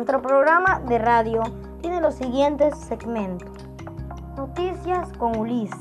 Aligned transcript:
Nuestro 0.00 0.22
programa 0.22 0.80
de 0.88 0.98
radio 0.98 1.42
tiene 1.82 2.00
los 2.00 2.14
siguientes 2.14 2.74
segmentos. 2.74 3.50
Noticias 4.34 5.12
con 5.18 5.36
Ulises, 5.36 5.76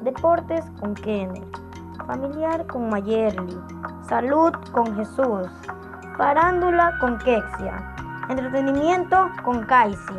Deportes 0.00 0.64
con 0.80 0.94
Kenner, 0.94 1.44
Familiar 2.06 2.66
con 2.66 2.88
Mayerly, 2.88 3.54
Salud 4.08 4.54
con 4.72 4.96
Jesús, 4.96 5.46
Parándula 6.16 6.96
con 7.00 7.18
Kexia, 7.18 7.94
Entretenimiento 8.30 9.30
con 9.44 9.62
Kaisi. 9.66 10.14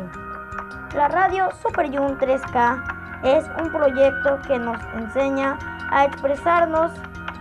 La 0.94 1.08
radio 1.08 1.48
Super 1.64 1.88
Jun 1.88 2.16
3K 2.16 3.24
es 3.24 3.44
un 3.60 3.72
proyecto 3.72 4.38
que 4.46 4.56
nos 4.56 4.78
enseña 4.94 5.58
a 5.90 6.04
expresarnos 6.04 6.92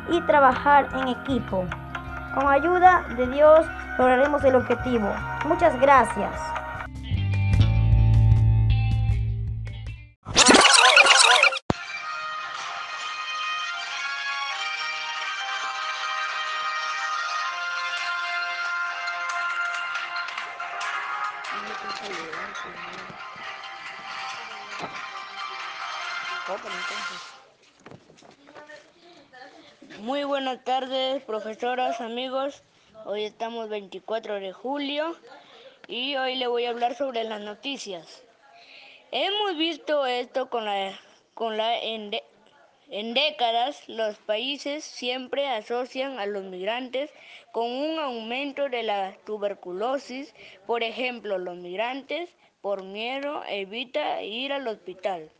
y 0.09 0.19
trabajar 0.21 0.89
en 0.95 1.09
equipo. 1.09 1.63
Con 2.33 2.47
ayuda 2.47 3.03
de 3.15 3.27
Dios 3.27 3.67
lograremos 3.99 4.41
el 4.45 4.55
objetivo. 4.55 5.13
Muchas 5.45 5.77
gracias. 5.77 6.31
Muy 29.99 30.23
buenas 30.23 30.63
tardes, 30.63 31.21
profesoras, 31.23 31.99
amigos. 31.99 32.63
Hoy 33.05 33.23
estamos 33.23 33.69
24 33.69 34.39
de 34.39 34.51
julio 34.51 35.15
y 35.87 36.15
hoy 36.17 36.35
le 36.35 36.47
voy 36.47 36.65
a 36.65 36.71
hablar 36.71 36.95
sobre 36.95 37.23
las 37.23 37.39
noticias. 37.41 38.23
Hemos 39.11 39.57
visto 39.57 40.05
esto 40.05 40.49
con 40.49 40.65
la, 40.65 40.99
con 41.33 41.55
la 41.55 41.79
en, 41.79 42.11
en 42.89 43.13
décadas 43.13 43.87
los 43.87 44.17
países 44.17 44.83
siempre 44.83 45.47
asocian 45.47 46.19
a 46.19 46.25
los 46.25 46.43
migrantes 46.43 47.11
con 47.51 47.71
un 47.71 47.99
aumento 47.99 48.67
de 48.67 48.83
la 48.83 49.15
tuberculosis. 49.25 50.35
Por 50.67 50.83
ejemplo, 50.83 51.37
los 51.37 51.55
migrantes 51.55 52.29
por 52.61 52.83
miedo 52.83 53.43
evita 53.47 54.21
ir 54.21 54.51
al 54.51 54.67
hospital. 54.67 55.31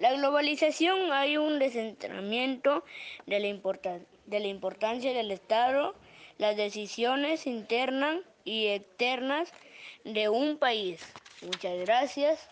La 0.00 0.12
globalización 0.12 1.12
hay 1.12 1.36
un 1.36 1.58
descentramiento 1.58 2.84
de 3.26 3.40
la, 3.40 4.00
de 4.26 4.40
la 4.40 4.46
importancia 4.46 5.12
del 5.12 5.30
Estado, 5.30 5.94
las 6.38 6.56
decisiones 6.56 7.46
internas 7.46 8.18
y 8.44 8.66
externas 8.66 9.52
de 10.04 10.28
un 10.28 10.58
país. 10.58 11.00
Muchas 11.42 11.78
gracias. 11.80 12.48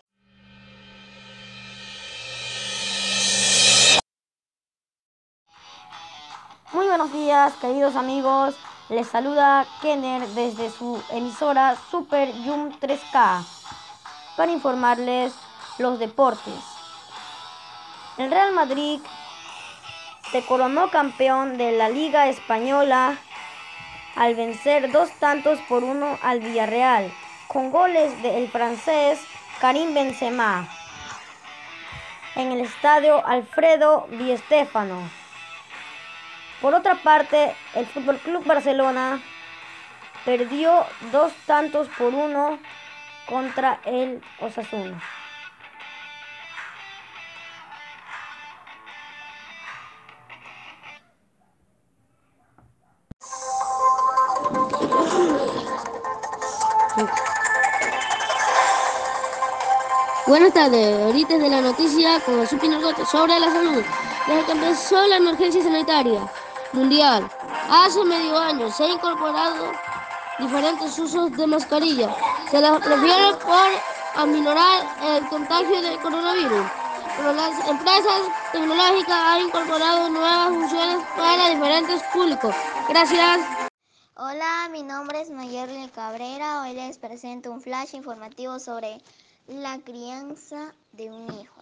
Muy 6.71 6.87
buenos 6.87 7.13
días, 7.13 7.53
queridos 7.61 7.95
amigos. 7.95 8.55
Les 8.89 9.07
saluda 9.07 9.65
Kenner 9.81 10.27
desde 10.29 10.69
su 10.69 11.01
emisora 11.11 11.77
Super 11.91 12.33
Yum 12.43 12.71
3K 12.79 13.45
para 14.35 14.51
informarles 14.51 15.33
los 15.77 15.99
deportes. 15.99 16.53
El 18.17 18.29
Real 18.29 18.53
Madrid 18.53 18.99
se 20.31 20.43
coronó 20.45 20.89
campeón 20.89 21.57
de 21.57 21.73
la 21.73 21.89
Liga 21.89 22.27
Española 22.27 23.17
al 24.15 24.35
vencer 24.35 24.91
dos 24.91 25.11
tantos 25.19 25.59
por 25.69 25.83
uno 25.83 26.17
al 26.21 26.39
Villarreal, 26.39 27.11
con 27.47 27.71
goles 27.71 28.21
del 28.21 28.49
francés 28.49 29.19
Karim 29.59 29.93
Benzema 29.93 30.67
en 32.35 32.51
el 32.51 32.61
estadio 32.61 33.25
Alfredo 33.25 34.07
Di. 34.11 34.35
Por 36.61 36.73
otra 36.73 36.95
parte, 36.95 37.55
el 37.75 37.85
Fútbol 37.85 38.17
Club 38.19 38.45
Barcelona 38.45 39.21
perdió 40.25 40.85
dos 41.11 41.33
tantos 41.45 41.89
por 41.89 42.13
uno 42.13 42.59
contra 43.27 43.79
el 43.85 44.23
Osasuna. 44.39 45.01
Buenas 60.25 60.53
tardes, 60.53 61.01
ahorita 61.03 61.37
de 61.37 61.49
la 61.49 61.59
noticia 61.59 62.17
con 62.21 62.39
el 62.39 62.47
Supinargote 62.47 63.05
sobre 63.05 63.37
la 63.37 63.51
salud. 63.51 63.83
Desde 64.25 64.45
que 64.45 64.51
empezó 64.53 65.05
la 65.07 65.17
emergencia 65.17 65.61
sanitaria 65.61 66.31
mundial, 66.71 67.29
hace 67.69 68.05
medio 68.05 68.37
año 68.37 68.71
se 68.71 68.85
han 68.85 68.91
incorporado 68.91 69.73
diferentes 70.39 70.97
usos 70.97 71.29
de 71.33 71.45
mascarilla. 71.45 72.15
Se 72.49 72.61
las 72.61 72.79
prefiere 72.79 73.33
por 73.43 73.67
aminorar 74.15 74.87
el 75.03 75.27
contagio 75.27 75.81
del 75.81 75.99
coronavirus. 75.99 76.67
Pero 77.17 77.33
las 77.33 77.67
empresas 77.67 78.21
tecnológicas 78.53 79.11
han 79.11 79.41
incorporado 79.41 80.09
nuevas 80.09 80.47
funciones 80.47 81.05
para 81.17 81.49
diferentes 81.49 82.01
públicos. 82.13 82.55
Gracias. 82.87 83.41
Hola, 84.15 84.69
mi 84.71 84.83
nombre 84.83 85.19
es 85.19 85.29
Mayerly 85.29 85.89
Cabrera. 85.89 86.61
Hoy 86.61 86.73
les 86.75 86.97
presento 86.97 87.51
un 87.51 87.61
flash 87.61 87.93
informativo 87.93 88.57
sobre 88.59 89.01
la 89.47 89.79
crianza 89.81 90.73
de 90.93 91.09
un 91.11 91.31
hijo. 91.39 91.61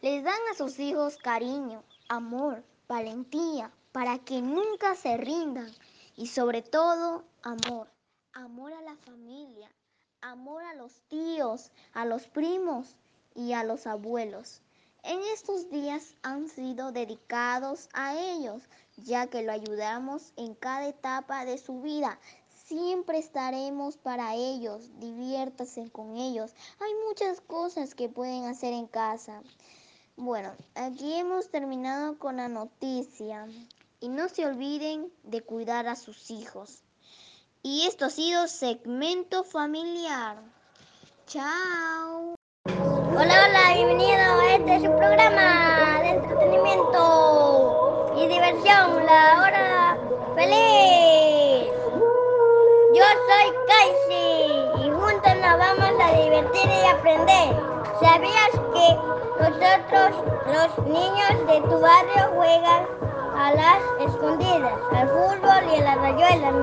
Les 0.00 0.24
dan 0.24 0.40
a 0.50 0.56
sus 0.56 0.78
hijos 0.78 1.16
cariño, 1.18 1.82
amor, 2.08 2.64
valentía, 2.88 3.70
para 3.92 4.18
que 4.18 4.40
nunca 4.40 4.94
se 4.94 5.16
rindan 5.16 5.70
y 6.16 6.26
sobre 6.26 6.62
todo 6.62 7.24
amor. 7.42 7.88
Amor 8.32 8.72
a 8.72 8.82
la 8.82 8.96
familia, 8.96 9.70
amor 10.20 10.62
a 10.62 10.74
los 10.74 10.92
tíos, 11.08 11.70
a 11.92 12.04
los 12.04 12.26
primos 12.28 12.96
y 13.34 13.52
a 13.52 13.64
los 13.64 13.86
abuelos. 13.86 14.62
En 15.02 15.20
estos 15.34 15.70
días 15.70 16.14
han 16.22 16.48
sido 16.48 16.92
dedicados 16.92 17.88
a 17.92 18.16
ellos, 18.16 18.62
ya 18.96 19.26
que 19.28 19.42
lo 19.42 19.52
ayudamos 19.52 20.32
en 20.36 20.54
cada 20.54 20.88
etapa 20.88 21.44
de 21.44 21.58
su 21.58 21.80
vida, 21.82 22.18
Siempre 22.68 23.16
estaremos 23.16 23.96
para 23.96 24.34
ellos, 24.34 24.90
diviértase 25.00 25.90
con 25.90 26.18
ellos. 26.18 26.54
Hay 26.80 26.92
muchas 27.08 27.40
cosas 27.40 27.94
que 27.94 28.10
pueden 28.10 28.44
hacer 28.44 28.74
en 28.74 28.86
casa. 28.86 29.40
Bueno, 30.16 30.52
aquí 30.74 31.14
hemos 31.14 31.48
terminado 31.48 32.18
con 32.18 32.36
la 32.36 32.48
noticia. 32.50 33.46
Y 34.00 34.10
no 34.10 34.28
se 34.28 34.44
olviden 34.44 35.10
de 35.22 35.40
cuidar 35.40 35.86
a 35.86 35.96
sus 35.96 36.30
hijos. 36.30 36.82
Y 37.62 37.86
esto 37.86 38.04
ha 38.04 38.10
sido 38.10 38.46
segmento 38.48 39.44
familiar. 39.44 40.36
Chao. 41.26 42.34
Hola, 42.66 43.46
hola, 43.48 43.74
bienvenido 43.76 44.12
a 44.12 44.54
este 44.56 44.90
programa 44.90 46.00
de 46.02 46.08
entretenimiento 46.10 47.47
y 54.10 54.90
juntos 54.90 55.34
nos 55.36 55.58
vamos 55.58 55.90
a 56.02 56.12
divertir 56.12 56.70
y 56.70 56.86
aprender. 56.86 57.56
¿Sabías 58.00 58.50
que 58.72 58.96
nosotros, 59.40 60.24
los 60.46 60.86
niños 60.86 61.46
de 61.46 61.60
tu 61.68 61.80
barrio, 61.80 62.34
juegan 62.34 62.86
a 63.36 63.52
las 63.52 64.08
escondidas, 64.08 64.72
al 64.94 65.08
fútbol 65.08 65.72
y 65.72 65.80
a 65.80 65.82
las 65.82 65.98
rayuelas? 65.98 66.54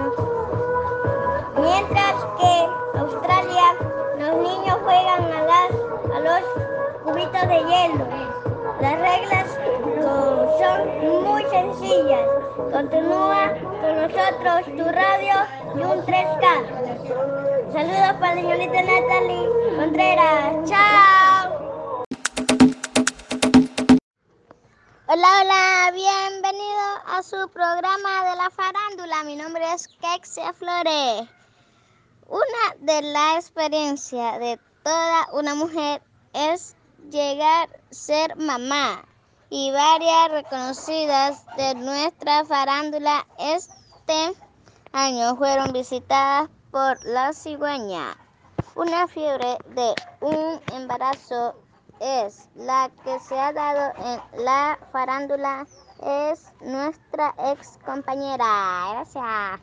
Mientras 1.57 2.15
que 2.39 3.00
Australia, 3.00 3.75
los 4.18 4.35
niños 4.38 4.77
juegan 4.83 5.31
a, 5.31 5.41
las, 5.44 5.71
a 6.15 6.19
los 6.19 7.03
cubitos 7.03 7.47
de 7.47 7.59
hielo. 7.59 8.06
Las 8.81 9.00
reglas 9.00 9.55
son 10.59 11.24
muy 11.24 11.44
sencillas. 11.50 12.27
Continúa 12.71 13.53
con 13.81 13.95
nosotros 14.01 14.65
tu 14.77 14.83
radio 14.92 15.36
y 15.75 15.80
un 15.80 16.06
3K. 16.06 17.74
Saludos 17.74 18.13
para 18.19 18.36
la 18.36 18.42
señorita 18.42 18.81
Natalie 18.83 19.50
Contreras. 19.77 20.69
¡Chao! 20.69 22.06
Hola, 25.07 25.27
hola, 25.42 25.92
bienvenido 25.94 26.86
a 27.07 27.24
su 27.24 27.50
programa 27.50 28.30
de 28.30 28.36
la 28.38 28.50
farándula. 28.50 29.24
Mi 29.24 29.36
nombre 29.36 29.63
es 29.74 29.88
Kexia 30.00 30.53
Flores. 30.53 31.27
Una 32.27 32.75
de 32.80 33.01
las 33.01 33.45
experiencias 33.45 34.39
de 34.39 34.59
toda 34.83 35.27
una 35.33 35.56
mujer 35.56 36.01
es 36.33 36.75
llegar 37.09 37.69
a 37.69 37.94
ser 37.94 38.36
mamá 38.36 39.03
y 39.50 39.71
varias 39.71 40.31
reconocidas 40.31 41.45
de 41.57 41.75
nuestra 41.75 42.45
farándula 42.45 43.25
este 43.38 44.33
año 44.92 45.36
fueron 45.36 45.71
visitadas 45.74 46.50
por 46.71 47.03
la 47.06 47.33
cigüeña. 47.33 48.18
Una 48.75 49.07
fiebre 49.07 49.57
de 49.69 49.95
un 50.21 50.59
embarazo 50.74 51.56
es 52.00 52.50
la 52.56 52.89
que 53.03 53.19
se 53.19 53.39
ha 53.39 53.53
dado 53.53 53.94
en 53.97 54.44
la 54.44 54.77
farándula. 54.92 55.65
Es 56.01 56.51
nuestra 56.62 57.33
ex 57.51 57.80
compañera. 57.86 58.89
Gracias. 58.92 59.62